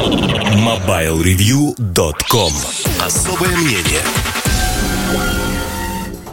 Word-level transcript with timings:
MobileReview.com 0.00 2.52
Особое 3.04 3.54
мнение 3.54 4.00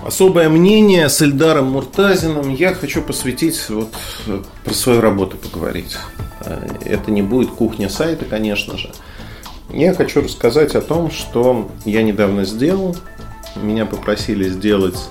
Особое 0.06 0.48
мнение 0.48 1.10
с 1.10 1.22
Эльдаром 1.22 1.72
Муртазиным 1.72 2.50
я 2.50 2.74
хочу 2.74 3.02
посвятить 3.02 3.62
вот 3.68 3.94
про 4.64 4.74
свою 4.74 5.02
работу 5.02 5.36
поговорить. 5.36 5.98
Это 6.86 7.12
не 7.12 7.22
будет 7.22 7.50
кухня 7.50 7.90
сайта, 7.90 8.24
конечно 8.24 8.78
же. 8.78 8.94
Я 9.70 9.94
хочу 9.94 10.22
рассказать 10.22 10.74
о 10.76 10.82
том, 10.82 11.12
что 11.12 11.70
я 11.84 12.04
недавно 12.04 12.46
сделал. 12.46 12.96
Меня 13.58 13.86
попросили 13.86 14.48
сделать 14.48 15.10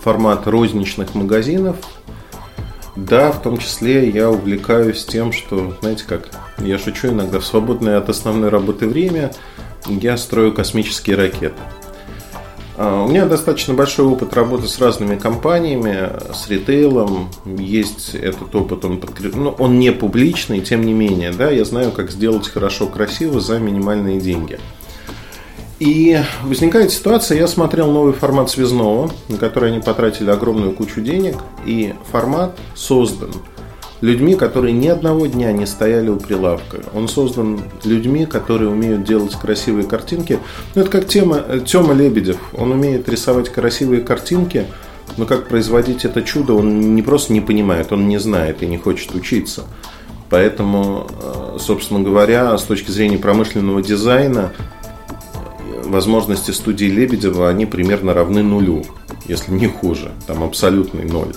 формат 0.00 0.46
розничных 0.46 1.16
магазинов. 1.16 1.74
Да, 2.94 3.32
в 3.32 3.42
том 3.42 3.58
числе 3.58 4.08
я 4.10 4.30
увлекаюсь 4.30 5.04
тем, 5.04 5.32
что, 5.32 5.76
знаете 5.80 6.04
как, 6.06 6.28
я 6.58 6.78
шучу 6.78 7.08
иногда, 7.08 7.38
в 7.38 7.46
свободное 7.46 7.98
от 7.98 8.08
основной 8.08 8.48
работы 8.48 8.86
время 8.86 9.32
я 9.86 10.16
строю 10.16 10.52
космические 10.52 11.16
ракеты. 11.16 11.54
А, 12.78 13.04
у 13.04 13.08
меня 13.08 13.26
достаточно 13.26 13.74
большой 13.74 14.06
опыт 14.06 14.34
работы 14.34 14.68
с 14.68 14.78
разными 14.78 15.16
компаниями, 15.16 16.10
с 16.34 16.48
ритейлом. 16.48 17.30
Есть 17.44 18.14
этот 18.14 18.54
опыт, 18.54 18.84
он, 18.84 18.98
подкреп... 18.98 19.34
ну, 19.34 19.50
он 19.50 19.78
не 19.78 19.92
публичный, 19.92 20.60
тем 20.60 20.84
не 20.84 20.92
менее, 20.92 21.32
да, 21.32 21.50
я 21.50 21.64
знаю, 21.64 21.92
как 21.92 22.10
сделать 22.10 22.48
хорошо, 22.48 22.86
красиво 22.86 23.40
за 23.40 23.58
минимальные 23.58 24.20
деньги. 24.20 24.58
И 25.78 26.18
возникает 26.42 26.90
ситуация, 26.90 27.38
я 27.38 27.46
смотрел 27.46 27.92
новый 27.92 28.14
формат 28.14 28.50
связного, 28.50 29.10
на 29.28 29.36
который 29.36 29.70
они 29.70 29.80
потратили 29.80 30.30
огромную 30.30 30.72
кучу 30.72 31.02
денег, 31.02 31.36
и 31.66 31.94
формат 32.10 32.58
создан– 32.74 33.30
людьми, 34.00 34.34
которые 34.34 34.72
ни 34.72 34.88
одного 34.88 35.26
дня 35.26 35.52
не 35.52 35.66
стояли 35.66 36.08
у 36.08 36.16
прилавка. 36.16 36.80
Он 36.94 37.08
создан 37.08 37.60
людьми, 37.84 38.26
которые 38.26 38.70
умеют 38.70 39.04
делать 39.04 39.34
красивые 39.34 39.86
картинки. 39.86 40.38
Ну, 40.74 40.82
это 40.82 40.90
как 40.90 41.06
тема 41.06 41.42
Тёма 41.64 41.94
Лебедев. 41.94 42.38
Он 42.52 42.72
умеет 42.72 43.08
рисовать 43.08 43.48
красивые 43.48 44.02
картинки, 44.02 44.66
но 45.16 45.24
как 45.24 45.48
производить 45.48 46.04
это 46.04 46.22
чудо, 46.22 46.54
он 46.54 46.94
не 46.94 47.02
просто 47.02 47.32
не 47.32 47.40
понимает, 47.40 47.92
он 47.92 48.08
не 48.08 48.18
знает 48.18 48.62
и 48.62 48.66
не 48.66 48.76
хочет 48.76 49.14
учиться. 49.14 49.64
Поэтому, 50.28 51.06
э, 51.22 51.58
собственно 51.60 52.00
говоря, 52.00 52.56
с 52.58 52.64
точки 52.64 52.90
зрения 52.90 53.16
промышленного 53.16 53.80
дизайна, 53.80 54.52
возможности 55.84 56.50
студии 56.50 56.86
Лебедева, 56.86 57.48
они 57.48 57.64
примерно 57.64 58.12
равны 58.12 58.42
нулю, 58.42 58.84
если 59.26 59.52
не 59.52 59.68
хуже. 59.68 60.10
Там 60.26 60.42
абсолютный 60.42 61.04
ноль. 61.04 61.32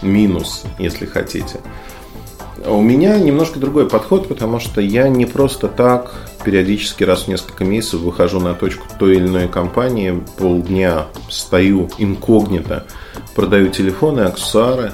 Минус, 0.00 0.64
если 0.78 1.06
хотите. 1.06 1.60
У 2.64 2.80
меня 2.80 3.18
немножко 3.18 3.58
другой 3.58 3.88
подход, 3.88 4.28
потому 4.28 4.60
что 4.60 4.80
я 4.80 5.08
не 5.08 5.26
просто 5.26 5.66
так 5.66 6.14
периодически 6.44 7.02
раз 7.02 7.24
в 7.24 7.28
несколько 7.28 7.64
месяцев 7.64 8.00
выхожу 8.00 8.38
на 8.38 8.54
точку 8.54 8.86
той 8.98 9.16
или 9.16 9.26
иной 9.26 9.48
компании, 9.48 10.22
полдня 10.36 11.06
стою 11.28 11.90
инкогнито, 11.98 12.86
продаю 13.34 13.68
телефоны, 13.68 14.20
аксессуары. 14.20 14.92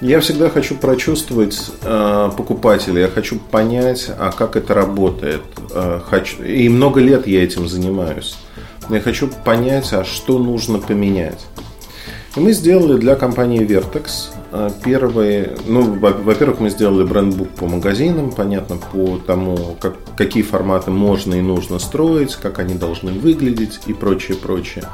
Я 0.00 0.20
всегда 0.20 0.48
хочу 0.48 0.76
прочувствовать 0.76 1.70
э, 1.82 2.30
покупателя, 2.36 3.02
я 3.02 3.08
хочу 3.08 3.38
понять, 3.38 4.10
а 4.18 4.32
как 4.32 4.56
это 4.56 4.72
работает. 4.72 5.42
Э, 5.72 6.00
хочу, 6.04 6.42
и 6.42 6.68
много 6.68 7.00
лет 7.00 7.26
я 7.26 7.44
этим 7.44 7.68
занимаюсь. 7.68 8.36
Я 8.88 9.00
хочу 9.00 9.28
понять, 9.28 9.92
а 9.92 10.04
что 10.04 10.38
нужно 10.38 10.78
поменять. 10.78 11.46
И 12.36 12.40
мы 12.40 12.52
сделали 12.52 12.98
для 12.98 13.14
компании 13.14 13.60
Vertex 13.60 14.30
а, 14.34 14.43
первые, 14.84 15.56
ну, 15.66 15.82
во-первых, 15.98 16.60
мы 16.60 16.70
сделали 16.70 17.04
брендбук 17.04 17.48
по 17.50 17.66
магазинам, 17.66 18.30
понятно, 18.30 18.76
по 18.76 19.18
тому, 19.18 19.76
как, 19.80 19.96
какие 20.16 20.42
форматы 20.42 20.90
можно 20.90 21.34
и 21.34 21.40
нужно 21.40 21.78
строить, 21.78 22.36
как 22.36 22.58
они 22.58 22.74
должны 22.74 23.12
выглядеть 23.12 23.80
и 23.86 23.92
прочее, 23.92 24.36
прочее. 24.36 24.84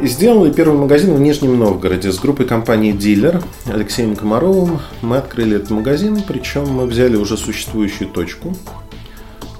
И 0.00 0.06
сделали 0.06 0.52
первый 0.52 0.78
магазин 0.78 1.14
в 1.14 1.20
Нижнем 1.20 1.58
Новгороде 1.58 2.12
с 2.12 2.20
группой 2.20 2.46
компании 2.46 2.94
Dealer 2.94 3.42
Алексеем 3.66 4.14
Комаровым. 4.14 4.78
Мы 5.02 5.16
открыли 5.16 5.56
этот 5.56 5.70
магазин, 5.70 6.22
причем 6.26 6.68
мы 6.68 6.86
взяли 6.86 7.16
уже 7.16 7.36
существующую 7.36 8.08
точку. 8.08 8.54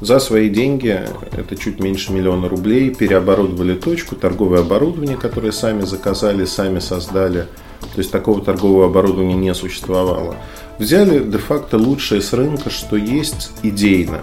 За 0.01 0.21
свои 0.21 0.49
деньги, 0.49 1.01
это 1.33 1.57
чуть 1.57 1.81
меньше 1.81 2.13
миллиона 2.13 2.49
рублей, 2.49 2.95
переоборудовали 2.95 3.75
точку, 3.75 4.15
торговое 4.15 4.61
оборудование, 4.61 5.17
которое 5.17 5.51
сами 5.51 5.83
заказали, 5.83 6.45
сами 6.45 6.79
создали– 6.79 7.47
то 7.81 7.99
есть 7.99 8.11
такого 8.11 8.43
торгового 8.43 8.87
оборудования 8.87 9.35
не 9.35 9.55
существовало. 9.55 10.37
Взяли 10.79 11.19
де-факто 11.19 11.77
лучшее 11.77 12.23
с 12.23 12.33
рынка, 12.33 12.71
что 12.71 12.97
есть 12.97 13.51
идейно. 13.63 14.23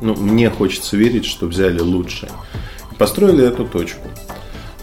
Ну, 0.00 0.14
мне 0.14 0.48
хочется 0.48 0.96
верить, 0.96 1.26
что 1.26 1.46
взяли 1.46 1.80
лучшее. 1.80 2.32
Построили 2.98 3.46
эту 3.46 3.66
точку. 3.66 4.08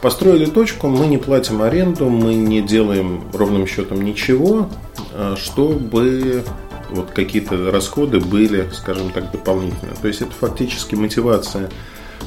Построили 0.02 0.46
точку, 0.46 0.88
мы 0.88 1.08
не 1.08 1.18
платим 1.18 1.64
аренду, 1.64 2.08
мы 2.10 2.36
не 2.36 2.62
делаем 2.62 3.24
ровным 3.34 3.66
счетом 3.66 4.04
ничего, 4.04 4.70
а, 5.14 5.36
чтобы 5.36 6.44
вот 6.92 7.12
какие-то 7.12 7.72
расходы 7.72 8.20
были, 8.20 8.70
скажем 8.74 9.10
так, 9.12 9.32
дополнительно. 9.32 9.96
То 10.00 10.08
есть 10.08 10.22
это 10.22 10.32
фактически 10.32 10.94
мотивация 10.94 11.70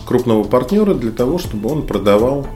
крупного 0.04 0.42
партнера 0.42 0.94
для 0.94 1.12
того, 1.12 1.38
чтобы 1.38 1.70
он 1.70 1.86
продавал 1.86 2.46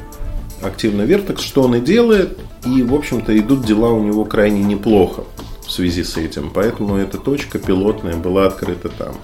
активно 0.64 1.02
Vertex, 1.02 1.40
что 1.40 1.62
он 1.62 1.76
и 1.76 1.80
делает, 1.80 2.38
и, 2.66 2.82
в 2.82 2.94
общем-то, 2.94 3.36
идут 3.38 3.64
дела 3.64 3.90
у 3.90 4.02
него 4.02 4.24
крайне 4.24 4.62
неплохо 4.62 5.24
в 5.66 5.70
связи 5.70 6.04
с 6.04 6.16
этим. 6.16 6.50
Поэтому 6.52 6.96
эта 6.96 7.18
точка 7.18 7.58
пилотная 7.58 8.16
была 8.16 8.46
открыта 8.46 8.88
там. 8.88 9.14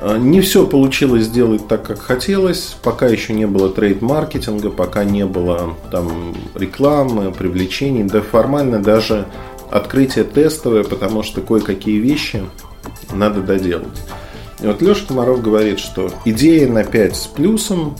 А, 0.00 0.16
не 0.16 0.40
все 0.40 0.66
получилось 0.66 1.24
сделать 1.24 1.68
так, 1.68 1.86
как 1.86 2.00
хотелось. 2.00 2.76
Пока 2.82 3.06
еще 3.06 3.32
не 3.32 3.46
было 3.46 3.68
трейд-маркетинга, 3.70 4.70
пока 4.70 5.04
не 5.04 5.26
было 5.26 5.76
там 5.90 6.34
рекламы, 6.54 7.32
привлечений. 7.32 8.04
Да 8.04 8.22
формально 8.22 8.82
даже 8.82 9.26
открытие 9.70 10.24
тестовое, 10.24 10.84
потому 10.84 11.22
что 11.22 11.42
кое-какие 11.42 11.98
вещи 11.98 12.42
надо 13.12 13.42
доделать. 13.42 14.00
И 14.60 14.66
вот 14.66 14.82
Леша 14.82 15.06
Комаров 15.06 15.42
говорит, 15.42 15.78
что 15.78 16.10
идея 16.24 16.68
на 16.68 16.84
5 16.84 17.16
с 17.16 17.26
плюсом, 17.26 17.96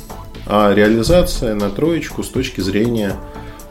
а 0.46 0.72
реализация 0.74 1.54
на 1.54 1.70
троечку 1.70 2.22
с 2.22 2.28
точки 2.28 2.60
зрения 2.60 3.16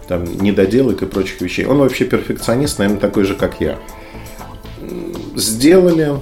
там, 0.08 0.24
недоделок 0.24 1.02
и 1.02 1.06
прочих 1.06 1.42
вещей. 1.42 1.66
Он 1.66 1.78
вообще 1.78 2.06
перфекционист, 2.06 2.80
наверное, 2.80 3.00
такой 3.00 3.24
же, 3.24 3.36
как 3.36 3.62
я. 3.62 3.78
Сделали, 5.36 6.20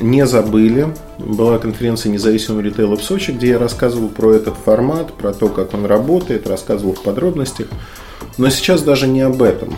не 0.00 0.26
забыли. 0.26 0.88
Была 1.18 1.58
конференция 1.58 2.12
независимого 2.12 2.60
ритейла 2.60 2.96
в 2.96 3.02
Сочи, 3.02 3.30
где 3.30 3.48
я 3.48 3.58
рассказывал 3.58 4.08
про 4.08 4.34
этот 4.34 4.54
формат, 4.56 5.14
про 5.14 5.32
то, 5.32 5.48
как 5.48 5.72
он 5.74 5.86
работает, 5.86 6.46
рассказывал 6.46 6.94
в 6.94 7.02
подробностях. 7.02 7.68
Но 8.36 8.50
сейчас 8.50 8.82
даже 8.82 9.06
не 9.06 9.22
об 9.22 9.42
этом. 9.42 9.76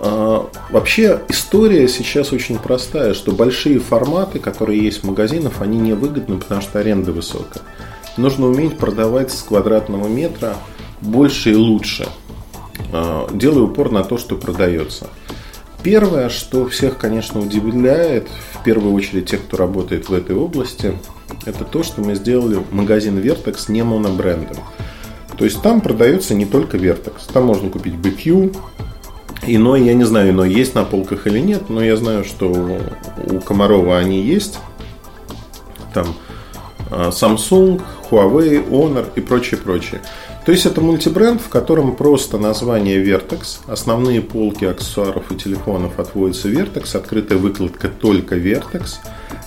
А, 0.00 0.48
вообще 0.70 1.20
история 1.28 1.88
сейчас 1.88 2.32
очень 2.32 2.58
простая, 2.58 3.14
что 3.14 3.32
большие 3.32 3.78
форматы, 3.78 4.38
которые 4.38 4.82
есть 4.82 5.02
в 5.02 5.06
магазинах, 5.06 5.54
они 5.60 5.78
невыгодны, 5.78 6.38
потому 6.38 6.60
что 6.60 6.78
аренда 6.78 7.12
высокая. 7.12 7.62
Нужно 8.16 8.46
уметь 8.46 8.78
продавать 8.78 9.32
с 9.32 9.42
квадратного 9.42 10.08
метра– 10.08 10.56
больше 11.04 11.52
и 11.52 11.54
лучше. 11.54 12.08
А, 12.92 13.28
делаю 13.32 13.66
упор 13.66 13.90
на 13.90 14.04
то, 14.04 14.18
что 14.18 14.36
продается. 14.36 15.08
Первое, 15.82 16.30
что 16.30 16.66
всех, 16.66 16.96
конечно, 16.96 17.40
удивляет, 17.40 18.28
в 18.54 18.64
первую 18.64 18.94
очередь 18.94 19.26
тех, 19.26 19.42
кто 19.42 19.58
работает 19.58 20.08
в 20.08 20.14
этой 20.14 20.34
области, 20.34 20.98
это 21.44 21.64
то, 21.64 21.82
что 21.82 22.00
мы 22.00 22.14
сделали 22.14 22.58
магазин 22.70 23.18
Vertex 23.18 23.70
не 23.70 23.82
монобрендом. 23.82 24.56
То 25.36 25.44
есть 25.44 25.60
там 25.60 25.80
продается 25.80 26.34
не 26.34 26.46
только 26.46 26.78
Vertex. 26.78 27.14
Там 27.32 27.44
можно 27.44 27.68
купить 27.68 27.94
BQ, 27.94 28.56
иной, 29.46 29.82
я 29.82 29.92
не 29.92 30.04
знаю, 30.04 30.30
иной 30.30 30.50
есть 30.52 30.74
на 30.74 30.84
полках 30.84 31.26
или 31.26 31.40
нет, 31.40 31.68
но 31.68 31.84
я 31.84 31.96
знаю, 31.96 32.24
что 32.24 32.80
у 33.30 33.40
Комарова 33.40 33.98
они 33.98 34.22
есть. 34.22 34.58
Там 35.92 36.06
а, 36.90 37.10
Samsung, 37.10 37.82
Huawei, 38.14 38.68
Honor 38.68 39.06
и 39.16 39.20
прочее, 39.20 39.58
прочее. 39.58 40.00
То 40.44 40.52
есть 40.52 40.66
это 40.66 40.80
мультибренд, 40.80 41.40
в 41.40 41.48
котором 41.48 41.96
просто 41.96 42.38
название 42.38 43.02
Vertex, 43.02 43.60
основные 43.66 44.20
полки 44.20 44.64
аксессуаров 44.64 45.32
и 45.32 45.36
телефонов 45.36 45.98
отводятся 45.98 46.48
Vertex, 46.48 46.96
открытая 46.96 47.38
выкладка 47.38 47.88
только 47.88 48.36
Vertex, 48.36 48.96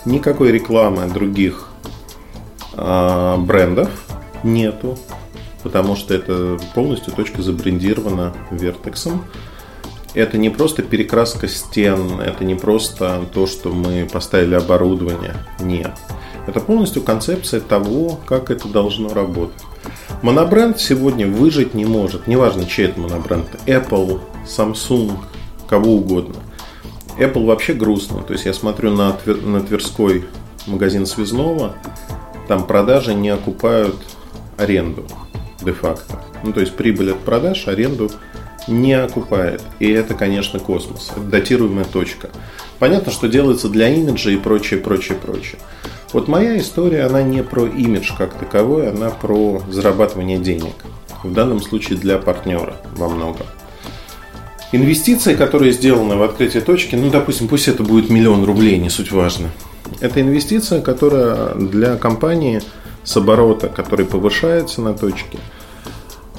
никакой 0.04 0.50
рекламы 0.50 1.06
других 1.08 1.68
э, 2.74 3.36
брендов 3.38 3.90
нету, 4.42 4.98
потому 5.62 5.96
что 5.96 6.14
это 6.14 6.58
полностью 6.74 7.12
точка 7.12 7.42
забрендирована 7.42 8.34
Vertex. 8.50 9.12
Это 10.14 10.36
не 10.38 10.50
просто 10.50 10.82
перекраска 10.82 11.46
стен, 11.46 12.20
это 12.20 12.44
не 12.44 12.54
просто 12.54 13.20
то, 13.32 13.46
что 13.46 13.70
мы 13.70 14.08
поставили 14.10 14.54
оборудование. 14.54 15.34
Нет. 15.60 15.92
Это 16.48 16.60
полностью 16.60 17.02
концепция 17.02 17.60
того, 17.60 18.18
как 18.24 18.50
это 18.50 18.68
должно 18.68 19.12
работать. 19.12 19.62
Монобренд 20.22 20.80
сегодня 20.80 21.26
выжить 21.26 21.74
не 21.74 21.84
может. 21.84 22.26
Неважно, 22.26 22.64
чей 22.64 22.86
это 22.86 22.98
монобренд. 22.98 23.46
Apple, 23.66 24.20
Samsung, 24.46 25.18
кого 25.68 25.96
угодно. 25.96 26.36
Apple 27.18 27.44
вообще 27.44 27.74
грустно. 27.74 28.22
То 28.22 28.32
есть 28.32 28.46
я 28.46 28.54
смотрю 28.54 28.92
на, 28.96 29.12
Твер, 29.12 29.42
на 29.42 29.60
Тверской 29.60 30.24
магазин 30.66 31.04
связного, 31.04 31.74
там 32.48 32.66
продажи 32.66 33.12
не 33.12 33.28
окупают 33.28 33.96
аренду 34.56 35.04
де-факто. 35.60 36.18
Ну, 36.44 36.54
то 36.54 36.60
есть 36.60 36.74
прибыль 36.76 37.12
от 37.12 37.18
продаж 37.18 37.68
аренду 37.68 38.10
не 38.68 38.94
окупает. 38.94 39.60
И 39.80 39.90
это, 39.90 40.14
конечно, 40.14 40.60
космос. 40.60 41.10
Это 41.10 41.20
датируемая 41.20 41.84
точка. 41.84 42.30
Понятно, 42.78 43.12
что 43.12 43.28
делается 43.28 43.68
для 43.68 43.90
имиджа 43.90 44.30
и 44.30 44.38
прочее, 44.38 44.80
прочее, 44.80 45.18
прочее. 45.18 45.58
Вот 46.12 46.26
моя 46.26 46.58
история, 46.58 47.04
она 47.04 47.22
не 47.22 47.42
про 47.42 47.66
имидж 47.66 48.12
как 48.16 48.34
таковой, 48.34 48.88
она 48.88 49.10
про 49.10 49.60
зарабатывание 49.68 50.38
денег. 50.38 50.74
В 51.22 51.32
данном 51.32 51.60
случае 51.60 51.98
для 51.98 52.16
партнера 52.18 52.76
во 52.96 53.08
многом. 53.08 53.46
Инвестиции, 54.72 55.34
которые 55.34 55.72
сделаны 55.72 56.16
в 56.16 56.22
открытие 56.22 56.62
точки, 56.62 56.94
ну, 56.94 57.10
допустим, 57.10 57.48
пусть 57.48 57.68
это 57.68 57.82
будет 57.82 58.10
миллион 58.10 58.44
рублей, 58.44 58.78
не 58.78 58.90
суть 58.90 59.12
важно. 59.12 59.50
Это 60.00 60.20
инвестиция, 60.20 60.80
которая 60.80 61.54
для 61.54 61.96
компании 61.96 62.62
с 63.04 63.16
оборота, 63.16 63.68
который 63.68 64.06
повышается 64.06 64.80
на 64.80 64.94
точке, 64.94 65.38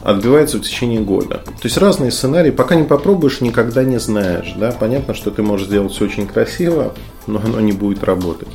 отбивается 0.04 0.58
в 0.58 0.62
течение 0.62 1.02
года. 1.02 1.42
То 1.46 1.64
есть 1.64 1.78
разные 1.78 2.12
сценарии, 2.12 2.52
пока 2.52 2.76
не 2.76 2.84
попробуешь, 2.84 3.42
никогда 3.42 3.84
не 3.84 4.00
знаешь. 4.00 4.54
Да? 4.58 4.72
Понятно, 4.72 5.14
что 5.14 5.32
ты 5.32 5.42
можешь 5.42 5.68
сделать 5.68 5.92
все 5.92 6.06
очень 6.06 6.28
красиво, 6.28 6.94
но 7.28 7.42
оно 7.44 7.60
не 7.60 7.72
будет 7.72 8.04
работать. 8.04 8.48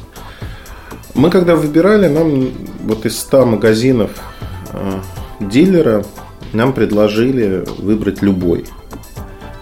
Мы 1.15 1.31
когда 1.31 1.55
выбирали, 1.55 2.09
нам 2.09 2.51
вот 2.83 3.07
из 3.07 3.19
100 3.21 3.47
магазинов 3.47 4.11
э, 4.73 5.01
дилера 5.39 6.05
нам 6.53 6.73
предложили 6.73 7.65
выбрать 7.79 8.21
любой. 8.21 8.65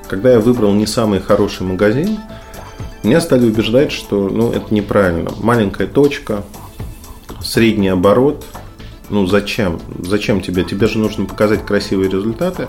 Когда 0.08 0.32
я 0.32 0.40
выбрал 0.40 0.72
не 0.72 0.87
самый 0.87 1.20
хороший 1.20 1.66
магазин, 1.66 2.19
меня 3.02 3.20
стали 3.20 3.46
убеждать, 3.46 3.93
что 3.93 4.31
ну, 4.31 4.50
это 4.50 4.72
неправильно. 4.72 5.31
Маленькая 5.43 5.87
точка, 5.87 6.43
средний 7.43 7.88
оборот. 7.88 8.46
Ну 9.10 9.26
зачем? 9.26 9.78
Зачем 9.99 10.40
тебе? 10.40 10.64
Тебе 10.64 10.87
же 10.87 10.99
нужно 10.99 11.26
показать 11.26 11.66
красивые 11.66 12.10
результаты. 12.10 12.69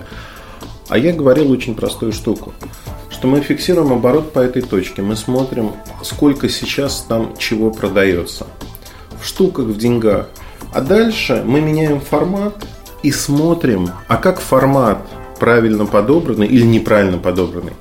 А 0.90 0.98
я 0.98 1.14
говорил 1.14 1.50
очень 1.50 1.74
простую 1.74 2.12
штуку, 2.12 2.52
что 3.10 3.28
мы 3.28 3.40
фиксируем 3.40 3.94
оборот 3.94 4.34
по 4.34 4.40
этой 4.40 4.60
точке. 4.60 5.00
Мы 5.00 5.16
смотрим, 5.16 5.72
сколько 6.02 6.50
сейчас 6.50 7.06
там 7.08 7.34
чего 7.38 7.70
продается. 7.70 8.46
Штуках, 9.24 9.66
в 9.66 9.78
деньгах. 9.78 10.28
А 10.72 10.80
дальше 10.80 11.42
мы 11.44 11.60
меняем 11.60 12.00
формат 12.00 12.66
и 13.02 13.12
смотрим, 13.12 13.90
а 14.08 14.16
как 14.16 14.40
формат 14.40 14.98
правильно 15.38 15.86
подобранный 15.86 16.46
или 16.46 16.64
неправильно 16.64 17.18
подобранный 17.18 17.72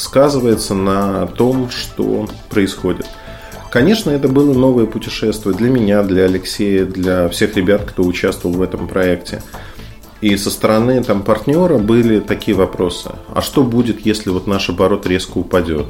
сказывается 0.00 0.74
на 0.74 1.26
том, 1.26 1.70
что 1.70 2.28
происходит. 2.48 3.06
Конечно, 3.70 4.10
это 4.10 4.26
было 4.26 4.52
новое 4.52 4.86
путешествие 4.86 5.54
для 5.54 5.70
меня, 5.70 6.02
для 6.02 6.24
Алексея, 6.24 6.84
для 6.84 7.28
всех 7.28 7.56
ребят, 7.56 7.84
кто 7.84 8.02
участвовал 8.02 8.56
в 8.56 8.62
этом 8.62 8.88
проекте. 8.88 9.42
И 10.20 10.36
со 10.36 10.50
стороны 10.50 11.02
там, 11.04 11.22
партнера 11.22 11.78
были 11.78 12.18
такие 12.20 12.56
вопросы. 12.56 13.12
А 13.32 13.40
что 13.40 13.62
будет, 13.62 14.04
если 14.04 14.30
вот 14.30 14.46
наш 14.46 14.68
оборот 14.68 15.06
резко 15.06 15.38
упадет? 15.38 15.86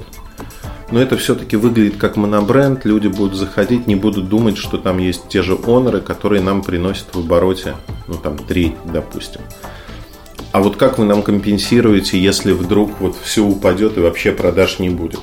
Но 0.91 1.01
это 1.01 1.17
все-таки 1.17 1.57
выглядит 1.57 1.97
как 1.97 2.17
монобренд. 2.17 2.85
Люди 2.85 3.07
будут 3.07 3.37
заходить, 3.37 3.87
не 3.87 3.95
будут 3.95 4.29
думать, 4.29 4.57
что 4.57 4.77
там 4.77 4.99
есть 4.99 5.29
те 5.29 5.43
же 5.43 5.57
оноры, 5.67 6.01
которые 6.01 6.43
нам 6.43 6.63
приносят 6.63 7.15
в 7.15 7.21
обороте, 7.21 7.75
ну 8.09 8.15
там 8.15 8.37
треть, 8.37 8.75
допустим. 8.93 9.41
А 10.53 10.61
вот 10.61 10.77
как 10.77 10.99
вы 10.99 11.05
нам 11.05 11.23
компенсируете, 11.23 12.19
если 12.19 12.53
вдруг 12.53 13.01
вот 13.01 13.17
все 13.23 13.45
упадет 13.45 13.97
и 13.97 14.01
вообще 14.01 14.33
продаж 14.33 14.81
не 14.81 14.91
будет? 14.91 15.21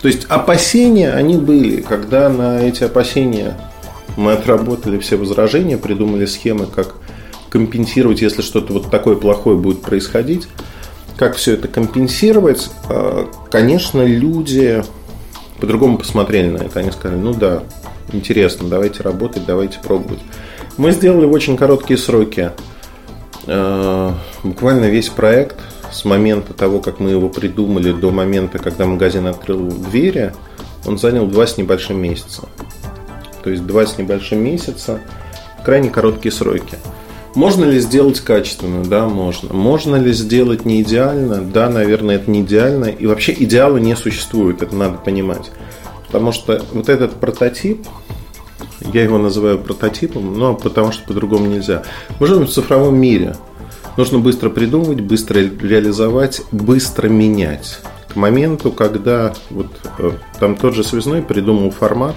То 0.00 0.08
есть 0.08 0.26
опасения, 0.28 1.12
они 1.12 1.36
были, 1.36 1.80
когда 1.82 2.28
на 2.28 2.60
эти 2.62 2.84
опасения 2.84 3.58
мы 4.16 4.32
отработали 4.32 4.98
все 4.98 5.16
возражения, 5.16 5.76
придумали 5.76 6.24
схемы, 6.24 6.66
как 6.66 6.94
компенсировать, 7.50 8.22
если 8.22 8.42
что-то 8.42 8.72
вот 8.72 8.90
такое 8.90 9.16
плохое 9.16 9.58
будет 9.58 9.82
происходить, 9.82 10.46
как 11.16 11.36
все 11.36 11.54
это 11.54 11.68
компенсировать, 11.68 12.70
а, 12.88 13.28
конечно, 13.50 14.02
люди 14.02 14.82
по-другому 15.60 15.98
посмотрели 15.98 16.48
на 16.48 16.62
это. 16.62 16.80
Они 16.80 16.90
сказали, 16.90 17.18
ну 17.18 17.34
да, 17.34 17.62
интересно, 18.12 18.68
давайте 18.68 19.02
работать, 19.02 19.44
давайте 19.46 19.78
пробовать. 19.78 20.20
Мы 20.76 20.92
сделали 20.92 21.26
в 21.26 21.32
очень 21.32 21.56
короткие 21.56 21.98
сроки 21.98 22.52
а, 23.46 24.14
буквально 24.42 24.86
весь 24.86 25.08
проект 25.08 25.56
с 25.92 26.04
момента 26.04 26.54
того, 26.54 26.80
как 26.80 27.00
мы 27.00 27.10
его 27.10 27.28
придумали, 27.28 27.92
до 27.92 28.10
момента, 28.10 28.58
когда 28.58 28.86
магазин 28.86 29.26
открыл 29.26 29.68
двери, 29.68 30.32
он 30.86 30.98
занял 30.98 31.26
два 31.26 31.46
с 31.46 31.58
небольшим 31.58 32.00
месяца. 32.00 32.48
То 33.42 33.50
есть 33.50 33.66
два 33.66 33.86
с 33.86 33.98
небольшим 33.98 34.42
месяца, 34.42 35.00
крайне 35.64 35.90
короткие 35.90 36.32
сроки. 36.32 36.78
Можно 37.34 37.64
ли 37.64 37.78
сделать 37.80 38.20
качественно? 38.20 38.84
Да, 38.84 39.08
можно. 39.08 39.52
Можно 39.52 39.96
ли 39.96 40.12
сделать 40.12 40.64
не 40.64 40.82
идеально? 40.82 41.42
Да, 41.42 41.68
наверное, 41.68 42.16
это 42.16 42.30
не 42.30 42.42
идеально. 42.42 42.86
И 42.86 43.06
вообще 43.06 43.34
идеала 43.38 43.76
не 43.76 43.96
существует, 43.96 44.62
это 44.62 44.74
надо 44.74 44.98
понимать. 44.98 45.50
Потому 46.06 46.32
что 46.32 46.64
вот 46.72 46.88
этот 46.88 47.14
прототип, 47.14 47.86
я 48.92 49.04
его 49.04 49.18
называю 49.18 49.58
прототипом, 49.58 50.36
но 50.38 50.54
потому 50.54 50.90
что 50.92 51.06
по-другому 51.06 51.46
нельзя. 51.46 51.82
Мы 52.18 52.26
живем 52.26 52.46
в 52.46 52.50
цифровом 52.50 52.96
мире– 52.96 53.36
Нужно 53.96 54.18
быстро 54.18 54.50
придумывать, 54.50 55.00
быстро 55.00 55.40
реализовать, 55.40 56.42
быстро 56.52 57.08
менять. 57.08 57.80
К 58.08 58.16
моменту, 58.16 58.72
когда 58.72 59.34
вот 59.50 59.66
э, 59.98 60.12
там 60.38 60.56
тот 60.56 60.74
же 60.74 60.84
связной 60.84 61.22
придумал 61.22 61.70
формат, 61.70 62.16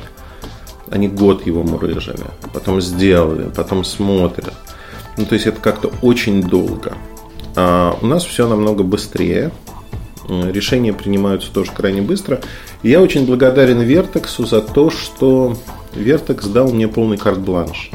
они 0.89 1.07
год 1.07 1.45
его 1.45 1.63
мурыжили, 1.63 2.25
потом 2.53 2.79
сделали, 2.79 3.49
потом 3.55 3.83
смотрят. 3.83 4.53
Ну, 5.17 5.25
то 5.25 5.35
есть 5.35 5.45
это 5.47 5.59
как-то 5.59 5.91
очень 6.01 6.41
долго. 6.41 6.93
А 7.55 7.97
у 8.01 8.07
нас 8.07 8.23
все 8.23 8.47
намного 8.47 8.83
быстрее. 8.83 9.51
Решения 10.27 10.93
принимаются 10.93 11.51
тоже 11.51 11.71
крайне 11.71 12.01
быстро. 12.01 12.41
И 12.81 12.89
я 12.89 13.01
очень 13.01 13.25
благодарен 13.25 13.81
Вертексу 13.81 14.45
за 14.45 14.61
то, 14.61 14.89
что 14.89 15.55
Вертекс 15.93 16.47
дал 16.47 16.71
мне 16.71 16.87
полный 16.87 17.17
карт-бланш. 17.17 17.91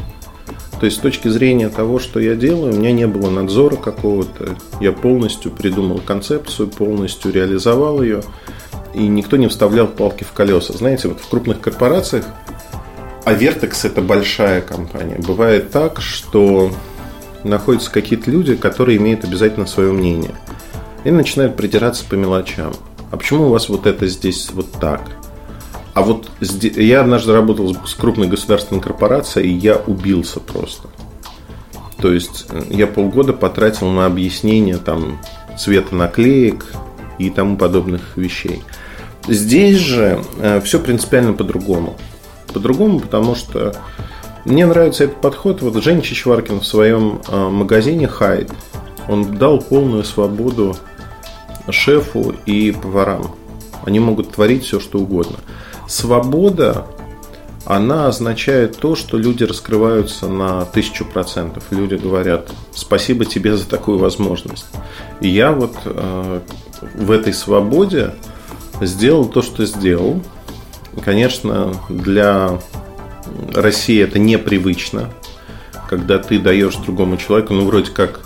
То 0.78 0.86
есть 0.86 0.98
с 0.98 1.00
точки 1.00 1.26
зрения 1.28 1.70
того, 1.70 1.98
что 1.98 2.20
я 2.20 2.36
делаю, 2.36 2.72
у 2.72 2.76
меня 2.76 2.92
не 2.92 3.06
было 3.06 3.30
надзора 3.30 3.76
какого-то. 3.76 4.56
Я 4.80 4.92
полностью 4.92 5.50
придумал 5.50 6.00
концепцию, 6.04 6.68
полностью 6.68 7.32
реализовал 7.32 8.00
ее. 8.00 8.22
И 8.94 9.08
никто 9.08 9.36
не 9.36 9.48
вставлял 9.48 9.88
палки 9.88 10.22
в 10.22 10.32
колеса. 10.32 10.72
Знаете, 10.74 11.08
вот 11.08 11.20
в 11.20 11.28
крупных 11.28 11.60
корпорациях, 11.60 12.26
а 13.24 13.34
Vertex 13.34 13.86
это 13.86 14.00
большая 14.00 14.62
компания, 14.62 15.18
бывает 15.18 15.70
так, 15.70 16.00
что 16.00 16.70
находятся 17.44 17.90
какие-то 17.90 18.30
люди, 18.30 18.56
которые 18.56 18.98
имеют 18.98 19.24
обязательно 19.24 19.66
свое 19.66 19.92
мнение. 19.92 20.34
И 21.04 21.10
начинают 21.10 21.56
придираться 21.56 22.04
по 22.04 22.14
мелочам. 22.14 22.72
А 23.10 23.16
почему 23.16 23.46
у 23.46 23.50
вас 23.50 23.68
вот 23.68 23.86
это 23.86 24.06
здесь 24.06 24.50
вот 24.52 24.70
так? 24.72 25.02
А 25.94 26.02
вот 26.02 26.30
я 26.40 27.00
однажды 27.00 27.32
работал 27.32 27.74
с 27.84 27.94
крупной 27.94 28.28
государственной 28.28 28.80
корпорацией, 28.80 29.50
и 29.50 29.56
я 29.56 29.76
убился 29.76 30.38
просто. 30.40 30.88
То 32.00 32.12
есть 32.12 32.46
э, 32.50 32.62
я 32.70 32.86
полгода 32.86 33.32
потратил 33.32 33.88
на 33.90 34.06
объяснение 34.06 34.76
там 34.76 35.18
цвета 35.58 35.94
наклеек 35.94 36.66
и 37.18 37.30
тому 37.30 37.56
подобных 37.56 38.16
вещей. 38.16 38.62
Здесь 39.26 39.78
же 39.78 40.22
э, 40.38 40.60
все 40.60 40.78
принципиально 40.78 41.32
по-другому. 41.32 41.96
По-другому, 42.52 43.00
потому 43.00 43.34
что 43.34 43.74
мне 44.44 44.66
нравится 44.66 45.04
этот 45.04 45.20
подход. 45.20 45.62
Вот 45.62 45.82
Женя 45.82 46.02
Чичваркин 46.02 46.60
в 46.60 46.66
своем 46.66 47.20
э, 47.28 47.48
магазине 47.48 48.08
Хайд, 48.08 48.50
он 49.08 49.36
дал 49.36 49.58
полную 49.60 50.04
свободу 50.04 50.76
шефу 51.70 52.34
и 52.46 52.72
поварам. 52.72 53.34
Они 53.84 54.00
могут 54.00 54.32
творить 54.32 54.64
все, 54.64 54.80
что 54.80 54.98
угодно. 54.98 55.36
Свобода, 55.86 56.86
она 57.64 58.08
означает 58.08 58.76
то, 58.78 58.94
что 58.94 59.16
люди 59.16 59.44
раскрываются 59.44 60.28
на 60.28 60.64
тысячу 60.66 61.04
процентов. 61.04 61.64
Люди 61.70 61.94
говорят, 61.94 62.50
спасибо 62.74 63.24
тебе 63.24 63.56
за 63.56 63.68
такую 63.68 63.98
возможность. 63.98 64.66
И 65.20 65.28
я 65.28 65.52
вот 65.52 65.74
э, 65.84 66.40
в 66.94 67.10
этой 67.10 67.32
свободе 67.32 68.14
сделал 68.80 69.26
то, 69.26 69.42
что 69.42 69.66
сделал. 69.66 70.22
Конечно, 71.04 71.74
для 71.88 72.60
России 73.54 74.02
это 74.02 74.18
непривычно, 74.18 75.10
когда 75.88 76.18
ты 76.18 76.38
даешь 76.38 76.76
другому 76.76 77.16
человеку, 77.16 77.54
ну, 77.54 77.64
вроде 77.64 77.90
как 77.90 78.20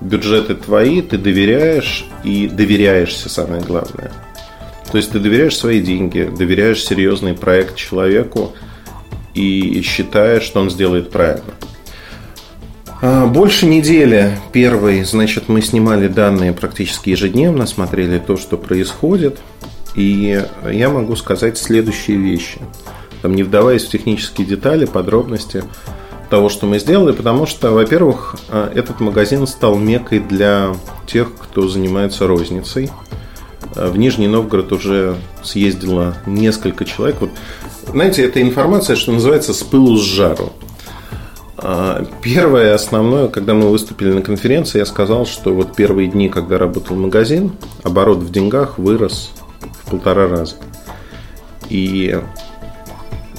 бюджеты 0.00 0.54
твои, 0.54 1.02
ты 1.02 1.18
доверяешь 1.18 2.06
и 2.24 2.48
доверяешься, 2.48 3.28
самое 3.28 3.62
главное– 3.62 4.12
то 4.90 4.96
есть 4.96 5.12
ты 5.12 5.20
доверяешь 5.20 5.56
свои 5.56 5.80
деньги, 5.80 6.28
доверяешь 6.36 6.84
серьезный 6.84 7.34
проект 7.34 7.76
человеку 7.76 8.54
и 9.34 9.80
считаешь, 9.82 10.42
что 10.42 10.60
он 10.60 10.70
сделает 10.70 11.10
правильно. 11.10 11.54
А, 13.00 13.26
больше 13.26 13.66
недели 13.66 14.36
первой, 14.52 15.04
значит, 15.04 15.48
мы 15.48 15.62
снимали 15.62 16.08
данные 16.08 16.52
практически 16.52 17.10
ежедневно, 17.10 17.66
смотрели 17.66 18.18
то, 18.18 18.36
что 18.36 18.56
происходит. 18.56 19.38
И 19.94 20.42
я 20.70 20.88
могу 20.88 21.16
сказать 21.16 21.56
следующие 21.56 22.16
вещи. 22.16 22.58
Там, 23.22 23.34
не 23.34 23.42
вдаваясь 23.42 23.84
в 23.84 23.90
технические 23.90 24.46
детали, 24.46 24.84
подробности 24.84 25.64
того, 26.30 26.48
что 26.48 26.66
мы 26.66 26.78
сделали, 26.78 27.12
потому 27.12 27.44
что, 27.44 27.72
во-первых, 27.72 28.36
э, 28.48 28.70
этот 28.74 29.00
магазин 29.00 29.46
стал 29.46 29.76
мекой 29.76 30.20
для 30.20 30.74
тех, 31.06 31.28
кто 31.34 31.68
занимается 31.68 32.26
розницей. 32.26 32.90
Э, 33.74 33.90
в 33.90 33.98
Нижний 33.98 34.28
Новгород 34.28 34.72
уже 34.72 35.16
съездило 35.42 36.16
несколько 36.26 36.84
человек. 36.84 37.16
Вот, 37.20 37.30
знаете, 37.88 38.22
это 38.22 38.40
информация, 38.40 38.96
что 38.96 39.12
называется, 39.12 39.52
с 39.52 39.62
пылу 39.62 39.96
с 39.96 40.02
жару. 40.02 40.52
Э, 41.58 42.04
первое 42.22 42.74
основное, 42.74 43.26
когда 43.26 43.54
мы 43.54 43.68
выступили 43.68 44.12
на 44.12 44.22
конференции, 44.22 44.78
я 44.78 44.86
сказал, 44.86 45.26
что 45.26 45.52
вот 45.52 45.74
первые 45.74 46.08
дни, 46.08 46.28
когда 46.28 46.58
работал 46.58 46.96
магазин, 46.96 47.52
оборот 47.82 48.18
в 48.18 48.30
деньгах 48.30 48.78
вырос 48.78 49.32
в 49.82 49.90
полтора 49.90 50.28
раза. 50.28 50.56
И 51.68 52.20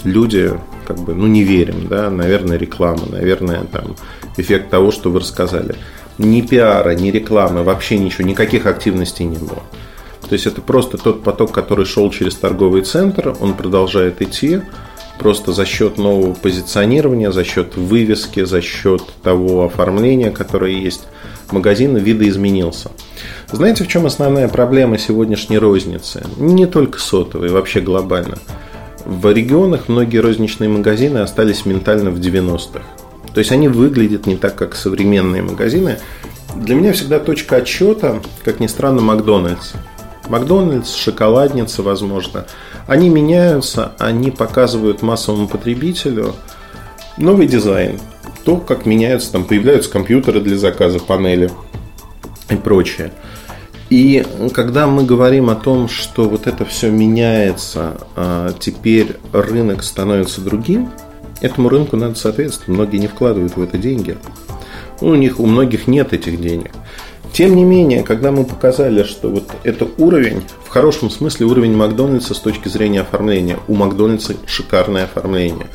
люди 0.04 0.52
как 0.86 1.00
бы, 1.00 1.14
ну, 1.14 1.28
не 1.28 1.44
верим, 1.44 1.88
да, 1.88 2.10
наверное, 2.10 2.58
реклама, 2.58 3.04
наверное, 3.10 3.64
там, 3.64 3.96
эффект 4.38 4.70
того, 4.70 4.92
что 4.92 5.10
вы 5.10 5.20
рассказали. 5.20 5.76
Ни 6.18 6.42
пиара, 6.42 6.94
ни 6.96 7.12
рекламы, 7.12 7.64
вообще 7.64 7.98
ничего, 7.98 8.28
никаких 8.28 8.66
активностей 8.66 9.26
не 9.26 9.38
было. 9.38 9.64
То 10.28 10.34
есть 10.34 10.46
это 10.46 10.62
просто 10.62 10.98
тот 10.98 11.24
поток, 11.24 11.52
который 11.52 11.86
шел 11.86 12.10
через 12.12 12.36
торговый 12.36 12.82
центр, 12.84 13.36
он 13.40 13.54
продолжает 13.54 14.22
идти, 14.22 14.62
просто 15.20 15.54
за 15.54 15.66
счет 15.66 15.98
нового 15.98 16.34
позиционирования, 16.34 17.32
за 17.32 17.44
счет 17.44 17.76
вывески, 17.76 18.44
за 18.44 18.62
счет 18.62 19.04
того 19.24 19.66
оформления, 19.66 20.32
которое 20.32 20.74
есть, 20.74 21.08
магазин 21.52 21.96
видоизменился. 21.96 22.92
Знаете, 23.52 23.84
в 23.84 23.88
чем 23.88 24.06
основная 24.06 24.48
проблема 24.48 24.98
сегодняшней 24.98 25.58
розницы? 25.58 26.26
Не 26.38 26.66
только 26.66 27.00
сотовой, 27.00 27.50
вообще 27.50 27.82
глобально– 27.82 28.38
в 29.06 29.32
регионах 29.32 29.88
многие 29.88 30.18
розничные 30.18 30.70
магазины 30.70 31.20
остались 31.20 31.66
ментально 31.66 32.12
в 32.12 32.20
90-х. 32.20 32.82
То 33.34 33.40
есть 33.40 33.52
они 33.52 33.68
выглядят 33.68 34.28
не 34.28 34.36
так, 34.36 34.56
как 34.56 34.76
современные 34.76 35.42
магазины. 35.42 36.00
Для 36.56 36.76
меня 36.76 36.92
всегда 36.94 37.20
точка 37.20 37.58
отсчета, 37.58 38.22
как 38.44 38.60
ни 38.60 38.68
странно, 38.68 39.02
Макдональдс. 39.02 39.74
Макдональдс, 40.28 40.96
шоколадница, 40.96 41.82
возможно. 41.82 42.46
Они 42.88 43.10
меняются, 43.10 43.94
они 44.00 44.32
показывают 44.32 45.02
массовому 45.02 45.48
потребителю 45.48 46.36
новый 47.18 47.48
дизайн. 47.48 48.00
То, 48.44 48.58
как 48.58 48.86
меняются, 48.86 49.32
там 49.32 49.46
появляются 49.46 49.90
компьютеры 49.92 50.42
для 50.42 50.58
заказа, 50.58 51.00
панели 51.00 51.52
и 52.50 52.56
прочее. 52.56 53.12
И 53.92 54.26
когда 54.54 54.88
мы 54.88 55.04
говорим 55.04 55.50
о 55.50 55.56
том, 55.56 55.90
что 55.90 56.30
вот 56.30 56.48
это 56.48 56.64
все 56.64 56.90
меняется, 56.90 57.98
а 58.16 58.54
теперь 58.58 59.18
рынок 59.34 59.84
становится 59.84 60.40
другим, 60.40 60.90
этому 61.42 61.68
рынку 61.68 61.98
надо 61.98 62.16
соответствовать. 62.16 62.70
Многие 62.70 63.00
не 63.00 63.08
вкладывают 63.08 63.58
в 63.58 63.62
это 63.62 63.78
деньги. 63.78 64.18
У 65.02 65.14
них, 65.16 65.42
у 65.42 65.46
многих 65.46 65.88
нет 65.88 66.14
этих 66.14 66.40
денег. 66.40 66.72
Тем 67.34 67.54
не 67.54 67.66
менее, 67.66 68.04
когда 68.04 68.32
мы 68.32 68.46
показали, 68.46 69.04
что 69.04 69.30
вот 69.30 69.50
это 69.64 69.90
уровень, 69.98 70.44
в 70.66 70.70
хорошем 70.70 71.10
смысле 71.10 71.48
уровень 71.48 71.76
Макдональдса 71.76 72.34
с 72.34 72.40
точки 72.40 72.70
зрения 72.70 73.02
оформления, 73.02 73.60
у 73.68 73.76
Макдональдса 73.76 74.36
шикарное 74.46 75.04
оформление, 75.04 75.68